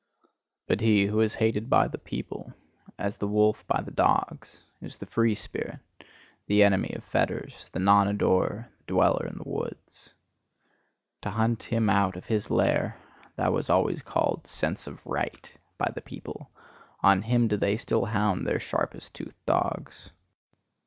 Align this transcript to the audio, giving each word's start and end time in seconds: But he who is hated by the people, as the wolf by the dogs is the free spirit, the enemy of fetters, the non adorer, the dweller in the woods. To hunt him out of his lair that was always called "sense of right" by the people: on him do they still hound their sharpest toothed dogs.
But 0.65 0.81
he 0.81 1.05
who 1.05 1.19
is 1.19 1.35
hated 1.35 1.69
by 1.69 1.87
the 1.87 1.99
people, 1.99 2.51
as 2.97 3.19
the 3.19 3.27
wolf 3.27 3.67
by 3.67 3.81
the 3.83 3.91
dogs 3.91 4.63
is 4.81 4.97
the 4.97 5.05
free 5.05 5.35
spirit, 5.35 5.77
the 6.47 6.63
enemy 6.63 6.91
of 6.95 7.03
fetters, 7.03 7.69
the 7.71 7.77
non 7.77 8.07
adorer, 8.07 8.67
the 8.79 8.83
dweller 8.87 9.27
in 9.27 9.37
the 9.37 9.47
woods. 9.47 10.15
To 11.21 11.29
hunt 11.29 11.61
him 11.61 11.87
out 11.87 12.15
of 12.15 12.25
his 12.25 12.49
lair 12.49 12.97
that 13.35 13.53
was 13.53 13.69
always 13.69 14.01
called 14.01 14.47
"sense 14.47 14.87
of 14.87 15.05
right" 15.05 15.53
by 15.77 15.91
the 15.93 16.01
people: 16.01 16.49
on 17.03 17.21
him 17.21 17.47
do 17.47 17.55
they 17.55 17.77
still 17.77 18.05
hound 18.05 18.47
their 18.47 18.59
sharpest 18.59 19.13
toothed 19.13 19.45
dogs. 19.45 20.09